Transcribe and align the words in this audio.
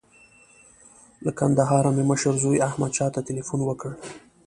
له 1.25 1.31
کندهاره 1.39 1.89
مې 1.95 2.03
مشر 2.11 2.33
زوی 2.43 2.63
احمدشاه 2.67 3.09
ته 3.15 3.19
تیلفون 3.27 3.59
وکړ. 3.65 3.91